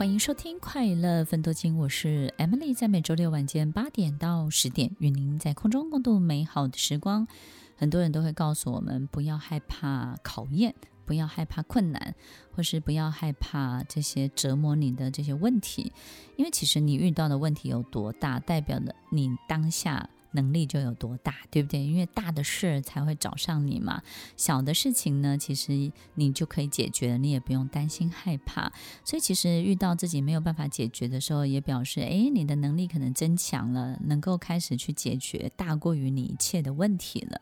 [0.00, 7.28] 欢迎收听《快乐奋斗金》，我是 Emily，在每周六晚间八点到十点，与您在空中共度美好的时光。
[7.76, 10.74] 很多人都会告诉我们，不要害怕考验，
[11.04, 12.14] 不要害怕困难，
[12.56, 15.92] 或是不要害怕这些折磨你的这些问题，
[16.36, 20.08] 因为其实你遇到的问题有多大，代表的你当下。
[20.32, 21.82] 能力就有多大，对不对？
[21.82, 24.02] 因为大的事才会找上你嘛。
[24.36, 28.72] 小的事情呢，其实你就可以解决，你也不用担心害怕。
[29.04, 37.40] 所以，其实遇到自己没有办法解决的时候，也表示，诶，你的能力可能增强了，能够开始去解决大过于你一切的问题了。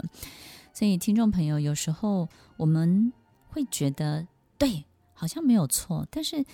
[0.73, 3.13] 所以，听众朋友，有时候我们
[3.49, 6.45] 会觉得，对，好像没有错，但是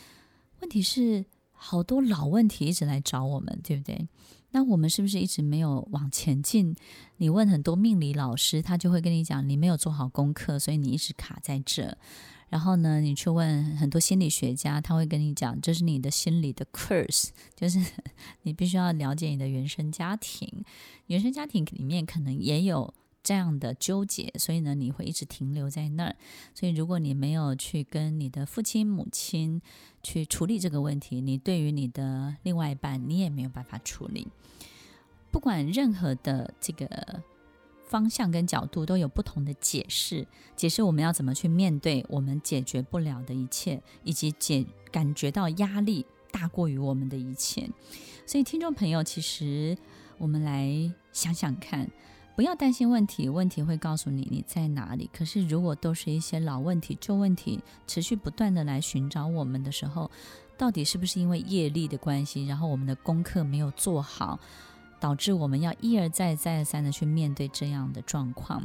[0.61, 4.09] 问题是，好多老问题一直来找我们，对不对？
[4.55, 6.77] 那我们是不是一直没有往前进？
[7.17, 11.99] 你问很多命理老师，他就会跟你讲，你没有做好功课，所以你一直卡在这。
[12.51, 17.85] 然后呢，你去问很多心理学家，他会跟你讲，这是你的心理的 curse， 就是
[18.43, 20.49] 你必须要了解你的原生家庭，
[21.09, 22.95] 原生家庭里面可能也有。
[23.25, 26.15] 这样的纠结，所以呢，你会一直停留在那儿。
[26.55, 29.63] 所以，如果你没有去跟你的父亲、母亲
[30.03, 34.29] 去处理这个问题，你对于你的另外一半，你也没有办法处理。
[35.31, 37.23] 不管任何的这个
[37.89, 40.27] 方向跟角度，都有不同的解释。
[40.55, 47.71] 解释我们要怎么去面对我们解决不了的一切，以及解感觉到压力大过于我们的一切。
[48.27, 49.77] 所以，听众朋友，其实
[50.19, 51.91] 我们来想想看。
[52.37, 55.09] 不要担心问题，问题会告诉你你在哪里。
[55.13, 60.11] 可是，如果都是一些老问题、旧问题，持续不断的来寻找我们的时候，
[60.59, 64.41] 到底是不是因为业力的关系，然后我们的功课没有做好，
[64.99, 68.63] 导致我们要一而再、再而三的去面对这样的状况？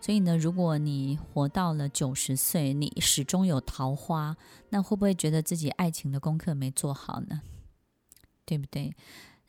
[0.00, 4.34] 所以呢，如果你活到了九十岁，你始终有桃花，
[4.70, 7.42] 那会不会觉得自己爱情的功课没做好呢？
[8.46, 8.94] 对不对？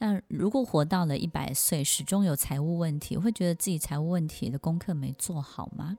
[0.04, 5.96] 那如果活到了一百岁，始终有财务问题，会觉得自己财务问题的功课没做好吗？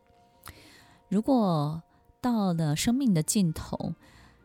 [1.09, 1.81] 如果
[2.21, 3.95] 到了生命的尽头，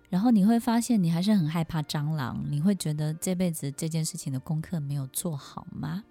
[0.10, 6.04] 然后你会发现你还是很害怕蟑螂，你会觉得这辈子这件事情的功课没有做好吗？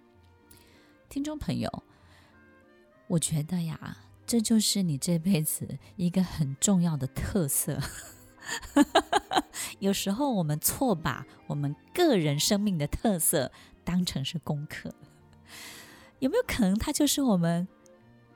[1.08, 1.84] 听众朋友，
[3.06, 7.80] 我觉得呀，这就是你这辈子一个很重要的特色。
[9.80, 13.50] 有时候我们错把我们个人生命的特色
[13.84, 14.92] 当成是功课，
[16.18, 17.66] 有没有可能它就是我们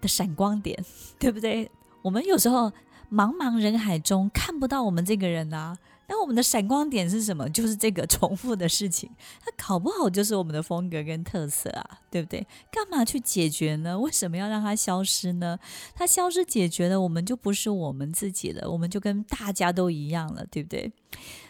[0.01, 0.84] 的闪光点，
[1.19, 1.71] 对不对？
[2.03, 2.71] 我们有时候
[3.11, 5.77] 茫茫人海中看不到我们这个人啊。
[6.10, 7.48] 那我们的闪光点是什么？
[7.50, 9.09] 就是这个重复的事情，
[9.41, 12.44] 它搞不好就是我们的风格跟特色啊，对不对？
[12.72, 13.97] 干嘛去解决呢？
[13.97, 15.56] 为什么要让它消失呢？
[15.94, 20.93] 它消失解决了，我们就不是我们自己了，我们就跟大家都一样了，对不对？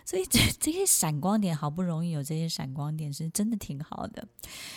[0.05, 4.29] 所以这这些闪光点，好不容易有这些闪光点，是真的挺好的。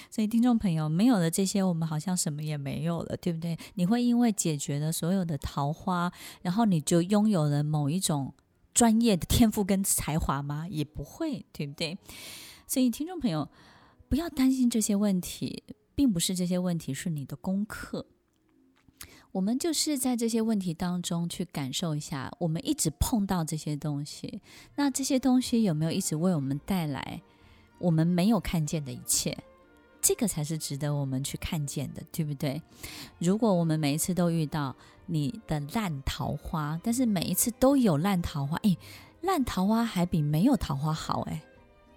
[0.09, 3.57] 所以听众朋友，没有了这些，我们好像什么也没有了，对不对？
[3.73, 6.09] 你会因为解决了所有的桃花，
[6.41, 8.33] 然后你就拥有了某一种。
[8.73, 10.67] 专业的天赋跟才华吗？
[10.69, 11.97] 也不会，对不对？
[12.67, 13.49] 所以听众朋友，
[14.09, 15.63] 不要担心这些问题，
[15.93, 18.07] 并不是这些问题是你的功课。
[19.33, 24.41] 我们就是在这些问题当中去感受一下，我们一直碰到这些东西，
[24.75, 27.21] 那这些东西有没有一直为我们带来
[27.79, 29.35] 我们没有看见的一切？
[30.03, 32.61] 这个才是值得我们去看见的，对不对？
[33.19, 34.75] 如果我们每一次都遇到
[35.05, 38.77] 你的烂桃花，但是每一次都有烂桃花，诶，
[39.21, 41.39] 烂桃花还比没有桃花好，诶，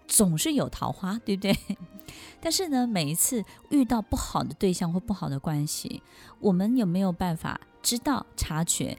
[0.06, 1.58] 总是有桃花，对不对？
[2.40, 6.00] 但是呢，每一次遇到不好的对象或不好的关系，
[6.38, 8.96] 我们有没有办法知道察觉？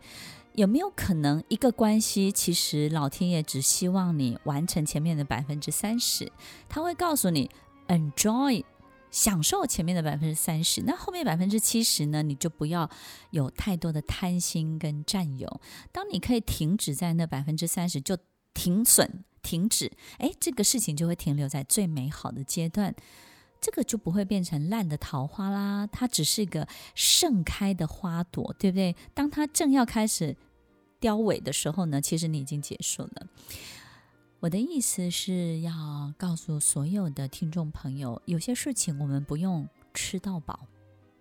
[0.56, 6.30] 有没有可能一个关系，其实老天爷只希望你完成前面的百分之三十，
[6.68, 7.50] 他会告诉你
[7.88, 8.66] enjoy。
[9.12, 12.22] 享受前面的百分之三十，那后面百分之七十呢？
[12.22, 12.90] 你就不要
[13.32, 15.62] 有太多的贪心跟占有。
[15.92, 18.18] 当你可以停止在那百分之三十，就
[18.54, 22.94] 停损、停止，诶，这个事情就会停留在最美好的阶段，
[23.62, 25.88] 这个就不会变成烂的桃花啦。
[25.88, 28.96] 它只是一个盛开的花朵，对不对？
[29.14, 30.36] 当它正要开始
[31.00, 33.28] 凋萎的时候呢，其实你已经结束了。
[34.48, 40.62] 我的意思是要告诉所有的听众朋友，有些事情我们不用吃到饱，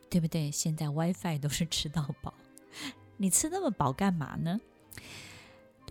[0.09, 0.49] 对不对？
[0.49, 2.33] 现在 WiFi 都是吃到饱，
[3.17, 4.61] 你吃那么饱干嘛呢？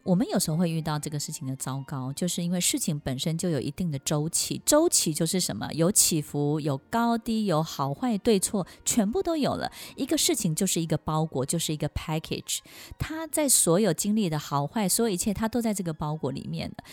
[0.04, 4.62] 我们有时候会遇到这个事情的糟糕，就是因为事情本身就有一定的周期。
[4.64, 5.68] 周期就是什么？
[5.74, 9.72] 有起伏，有高低，有好坏对错，全部都有了。
[9.96, 12.60] 一个事情就是一个包裹，就是一个 package。
[13.00, 16.84] 它在所有经历的好坏，所有一切，它都在这个包裹里面的。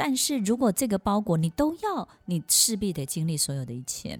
[0.00, 4.16] 但是如果这个包裹你都要，你势必得经历所有的一切。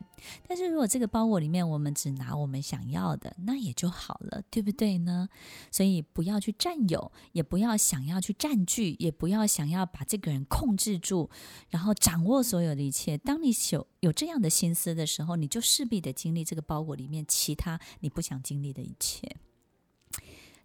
[0.49, 5.29] 但是如果这个包裹里面我们只拿我们想要的，那也就好了，对不对呢？
[5.71, 11.31] 所以不要去占有，也不要想要去占据，也不要想要把这个人控制住，
[11.69, 13.17] 然后掌握所有的一切。
[13.17, 19.37] 当你有有这样的心思的时候，你就势必得经历这个包裹里面其他你不想经历的一切。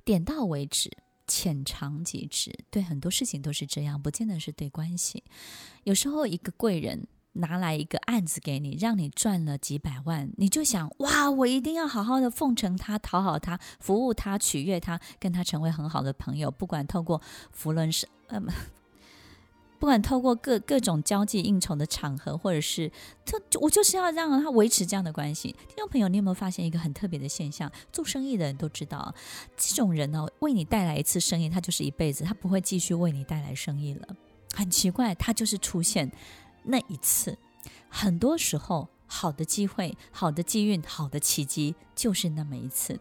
[0.04, 0.90] 点到为止。
[1.34, 5.24] 浅尝即止，对很多事情都是这样，不见得是对关系。
[5.84, 16.52] 有时候一个贵人拿来一个案子给你，让你赚了几百万，你就想哇，我一定要好好的奉承他、讨好他、服务他、取悦他，跟他成为很好的朋友。
[16.52, 17.20] 不管透过
[17.52, 18.48] 福伦社，嗯。
[19.84, 22.90] 不管透过各各种交际应酬的场合，或者是
[23.26, 25.54] 特，我就是要让他维持这样的关系。
[25.68, 27.70] 听众朋友，你有没有发现一个很特别的现象？
[27.92, 29.14] 做生意的人都知道，
[29.58, 34.08] 这种人呢，为你带来一次生意，他就是一辈子，他不会继续为你带来生意了。
[34.54, 36.10] 很奇怪，他就是出现
[36.64, 37.38] 那一次。
[37.90, 42.98] 很多时候，好的机会、好的机运、好的奇迹，就是那么一次。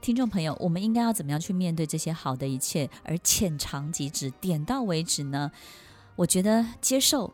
[0.00, 5.52] 听众朋友，我们应该要怎么样去面对这些好的一切，而浅尝即止，点到为止呢？
[6.16, 7.32] 我觉得接受，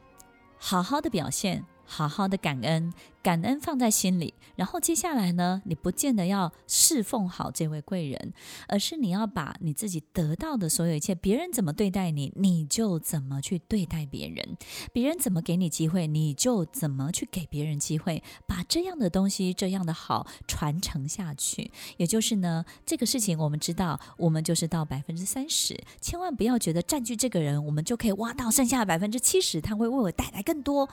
[0.59, 4.32] 好好的表现，好好的感恩，感恩放在心里。
[4.54, 8.32] 然后接下来呢，你不见得要侍奉好这位贵人，
[8.69, 14.56] 而是你要把你自己得到的所有一切，别人怎么对待你，你就怎么去对待别人；
[14.92, 18.22] 别人怎么给你机会，你就怎么去给别人机会。
[18.46, 21.72] 把这样的东西，这样的好传承下去。
[21.96, 30.88] 也就是呢，这个事情我们知道，我们就是到百分之三十，千万不要觉得占据这个人，我们就可以挖到剩下的百分之七十，他会为我带来更多。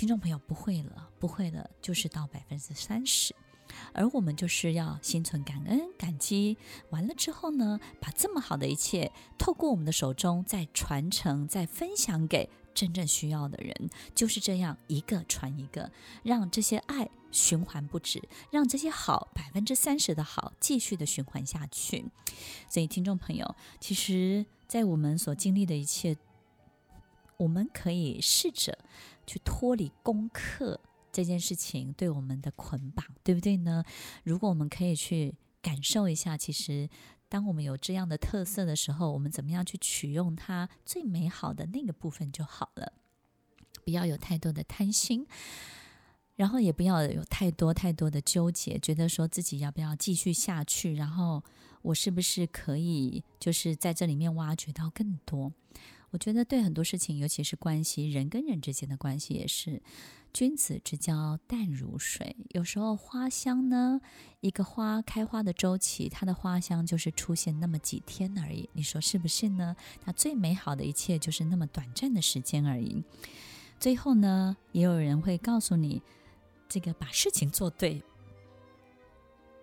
[0.00, 3.34] 听众朋友，不会了，不会了，就是到百分之三十，
[3.92, 6.56] 而我们就是要心存感恩、感激。
[6.88, 15.92] 完了之后呢，把这么好的一切透过我们的手中再传承、再分享给真正需要的人，就是这样一个传一个，
[16.22, 22.06] 让这些爱循环不止，让这些好百分之三十的好继续的循环下去。
[22.70, 26.16] 所以，听众朋友，其实，在我们所经历的一切，
[27.36, 28.78] 我们可以试着。
[29.30, 30.80] 去脱离功课
[31.12, 33.84] 这件事情对我们的捆绑，对不对呢？
[34.24, 35.32] 如果我们可以去
[35.62, 36.90] 感受一下，其实
[37.28, 42.92] 当我们有这样的特色的时候，我们怎么样去取用它最美好的那个部分就好了。
[43.84, 45.24] 不要有太多的贪心，
[46.34, 51.44] 然后也不要有太多太多的纠结，觉得说自己要不要继续下去，然后
[51.82, 55.52] 我是不是可以就是在这里面挖掘到更多。
[56.10, 59.80] 我觉得对很多事情，尤其是关系，人跟人之间的关系也是，
[60.32, 62.36] 君子之交淡如水。
[62.48, 64.00] 有时候花香呢，
[64.40, 68.68] 一个花开花的周期，它的花香就是出现那么几天而已。
[68.72, 69.76] 你说是不是呢？
[70.04, 73.04] 它最美好的一切就是那么短暂的时间而已。
[73.78, 76.02] 最后呢，也有人会告诉你，
[76.68, 78.02] 这个把事情做对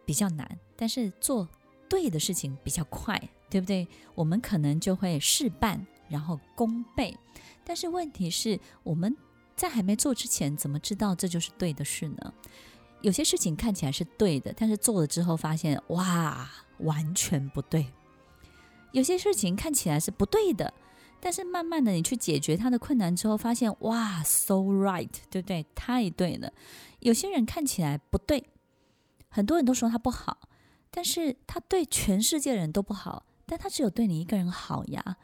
[0.06, 1.50] 比较难，但是做
[1.90, 3.86] 对的事情比较快，对不对？
[4.16, 5.86] 我们可能就会事半。
[6.10, 7.18] 然后功倍，
[7.64, 9.16] 但是问题是，我们
[9.56, 12.34] 在还没做之前，怎么知道这就是对的事呢？
[13.02, 17.88] 有些事情看起来是对的，但是做了之后发现，哇，完全不对。
[18.92, 20.74] 有些事情看起来是不对的，
[21.20, 25.66] 但是慢慢的你去解决它的困难之后，发现，哇，so right，对不对？
[25.76, 26.52] 太对了。
[27.00, 28.46] 有些人看起来不对，
[29.30, 30.50] 很多人都说他不好，
[30.90, 35.18] 但是他对全世界人都不好，但他只有对你一个人好呀。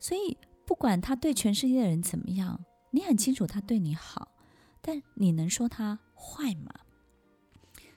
[0.00, 4.32] 所以，不管他对全世界的人怎么样，你很清楚他对你好，
[4.80, 6.72] 但你能说他坏吗？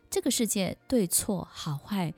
[0.10, 2.14] 这个世界对错好坏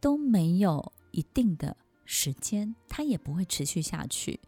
[0.00, 4.40] 都没有一定的时间，它也不会持续下去。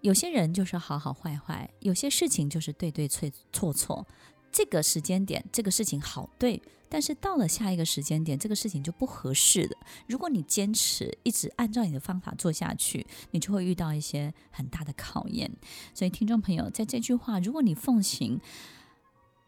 [0.00, 4.06] 有些人就是好好坏坏，有些事情就是对对错错错。
[4.52, 9.76] 这个时间点，这个事情好对，但是到了下一个时间点，这个事情就不合适了。
[10.06, 15.50] 如果你坚持一直按照你的方法做下去，你就会遇到一些很大的考验。
[15.94, 18.40] 所以，听众朋友，在这句话，如果你奉行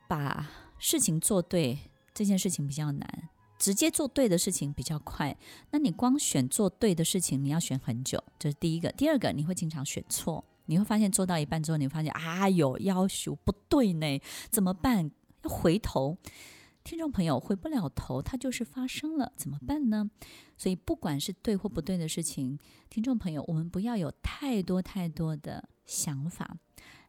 [0.07, 1.79] 把事情做对，
[2.15, 3.29] 这件事情比较难，
[3.63, 5.39] 直接做对的事情比较快。
[5.71, 8.91] 那你光选做对的事情，你要选很久，这是第一个。
[8.91, 10.45] 第二个，你会经常选错。
[10.67, 15.13] 你会发现做到一半之后，你会发现啊，有要求不对呢，怎么办？
[15.45, 16.19] 要回头，
[16.83, 20.11] 听众朋友回不了头，它就是发生了，怎么办呢？
[20.59, 22.59] 所以不管是对或不对的事情，
[22.91, 26.57] 听众朋友，我们不要有太多太多的想法，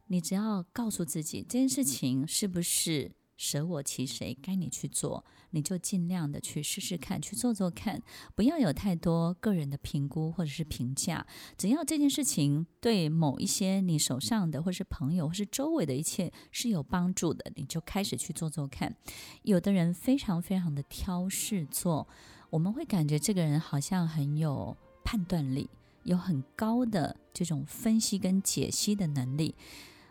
[0.06, 3.12] 你只要告诉自己这件事情是不是
[3.44, 8.02] 舍我其谁，该你去做，你就尽量的去试试看，去做做看，
[8.36, 11.28] 不要有太多个人的评估或者是评价。
[11.58, 18.96] 只要这件事情对某一些你手上的，或是朋友，或是周围的一切是有帮助的，你就开始去做做看。
[19.42, 22.08] 有的人非常非常的挑事做，
[22.50, 25.70] 我们会感觉这个人好像很有判断力，
[26.04, 29.54] 有很高的这种分析跟解析的能力。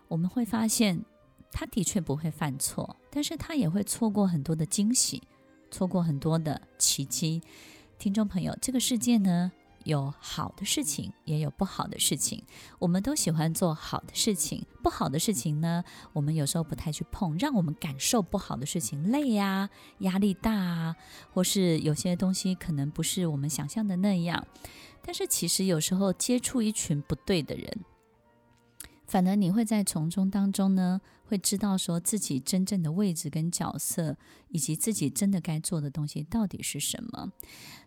[0.08, 1.02] 我们会发现。
[1.52, 5.22] 他的确不会犯错，但是他也会错过很多的惊喜，
[5.70, 7.42] 错过很多的奇迹。
[7.98, 9.52] 听众朋友，这个世界呢，
[9.84, 12.42] 有好的事情，也有不好的事情。
[12.80, 20.96] 我们都喜欢做好的事情，不好的事情呢，我们有时候不太去碰，让我们感受不好的事情，累啊，压力大啊，
[21.32, 24.44] 或是有些东西可能不是我们想象的那样。
[25.04, 27.84] 但是其实有时候接触一群不对的人。
[29.12, 34.16] 反而你会在从中当中呢，会知道说自己真正的位置跟角色，
[34.48, 37.30] 以及自己真的该做的东西到底是什么。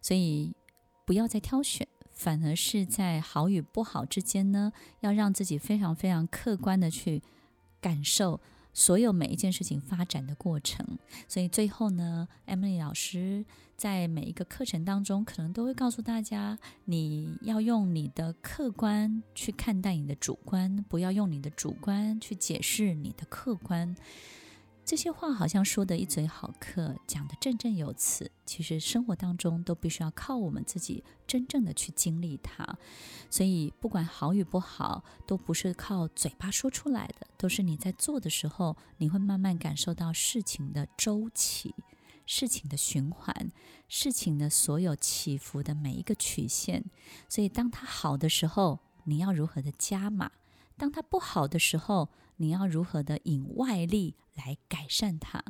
[0.04, 0.54] 所以
[1.04, 7.24] 不要再挑选，反而是在好与不好之间呢，要让自己非常非常客观的去
[7.82, 8.40] 感受。
[8.76, 13.46] 所有每一件事情发展的过程，所以最后呢，Emily 老师
[13.78, 23.96] 在每一个课程当中，可能都会告诉大家，你要用你的客观去看待你的主观，不要用你的主观去解释你的客观。
[24.86, 28.30] 这些话好像说的一嘴好客，讲的振振有词。
[28.46, 32.78] 其实生活当中都必须要靠我们自己真正的去经历它。
[33.32, 41.74] 所以不管好与不好，都不是靠嘴巴说出来的，都是你在做的时候，你会慢慢感受到事情的周期、
[42.28, 43.52] 事情的循环、
[43.90, 46.86] 事情的所有起伏的每一个曲线。
[47.28, 50.30] 所以当它好的时候，你要如何的加码？
[50.78, 55.42] 当它不好的时候，你要如何的引外力来改善它？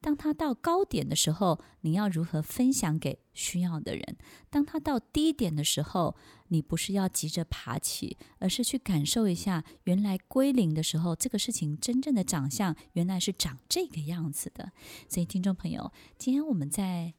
[0.00, 4.16] 当它到高点的时候，你要如何分享给需要的人？
[4.50, 6.16] 当它到低点的时候，
[6.48, 14.72] 你不是要急着爬起，而是去感受一下，原来归零的时候，这个事情真正的长相原来是长这个样子的。
[15.08, 17.14] 所以，听众朋友，今天我们在。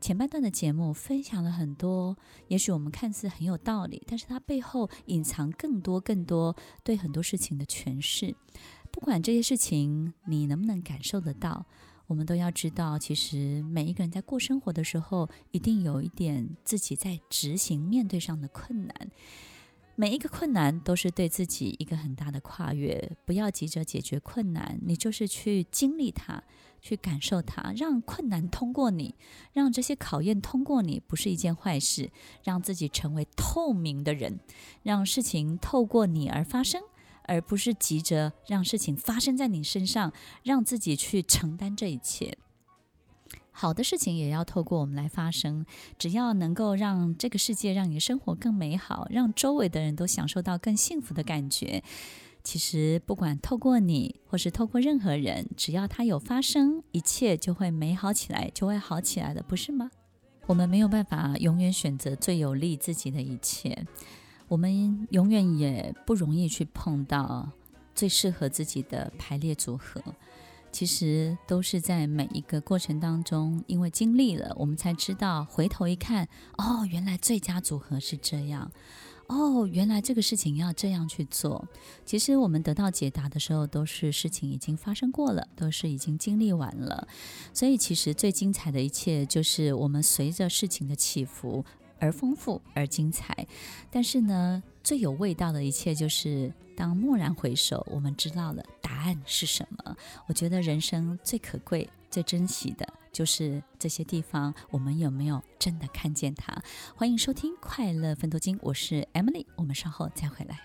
[0.00, 2.16] 前半段的节目分享了很多，
[2.48, 8.34] 也许我们看似很有道理，但是它背后隐藏更多更多对很多事情的诠释。
[8.90, 11.66] 不管这些事情你能不能感受得到，
[12.06, 19.10] 我们都要知道，其实每一个人在过生活的时候，一定有一点自己在执行面对上的困难。
[19.96, 26.42] 每一个困难都是对自己一个很大的跨越，不要急着解决困难，你就是去经历它。
[26.80, 29.14] 去感受它，让困难通过你，
[29.52, 32.10] 让这些考验通过你，不是一件坏事。
[32.42, 34.40] 让自己成为透明的人，
[34.82, 36.82] 让事情透过你而发生，
[37.24, 42.36] 而不是急着让事情发生在你身上，让自己去承担这一切。
[43.52, 45.66] 好的事情也要透过我们来发生，
[45.98, 51.82] 只要能够让这个世界，让你的生活更美好，让周围的人都享受到更幸福的感觉。
[52.42, 59.90] 其实，不管透过你，或是透过任何人，只要它有发生，一切就会美好起来，就会好起来的，不是吗？
[60.46, 63.86] 我们没有办法永远选择最有利自己的一切，
[64.48, 67.50] 我们永远也不容易去碰到
[67.94, 70.02] 最适合自己的排列组合。
[70.72, 76.28] 其实都是在每一个过程当中，因为经历了，我们才知道，回头一看，
[76.58, 78.70] 哦，原来最佳组合是这样。
[79.30, 81.64] 哦，原来这个事情要这样去做。
[82.04, 87.06] 其实我们得到解答的时候，都是事情已经发生过了，都是已经经历完了。
[87.54, 91.64] 所以，其实最精彩的一切，就是我们随着事情的起伏
[92.00, 93.46] 而丰富而精彩。
[93.88, 99.96] 但是呢，最有味道的一切，就是当蓦然回首，我们知道了答案是什么。
[100.26, 102.86] 我觉得人生最可贵、最珍惜的。
[103.12, 106.56] 就是这些地方，我们有没有真的看见它？
[106.94, 110.60] 欢迎收听《快乐分多金》，我是 Emily，我们稍后再回来。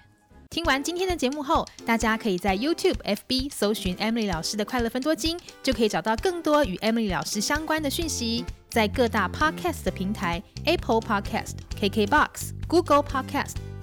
[0.52, 8.46] 听完今天的节目后，大家可以在 YouTube、FB 搜寻 Emily 老师的《快乐分多金》，就可以找到更多与 Emily 老师相关的讯息。
[8.70, 13.56] 在各大 Podcast 的平台，Apple Podcast、KKBox、Google Podcast、